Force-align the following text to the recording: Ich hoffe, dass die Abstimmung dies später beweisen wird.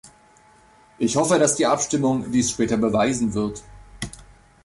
Ich 0.97 1.15
hoffe, 1.15 1.37
dass 1.37 1.57
die 1.57 1.67
Abstimmung 1.67 2.31
dies 2.31 2.49
später 2.49 2.75
beweisen 2.75 3.35
wird. 3.35 3.61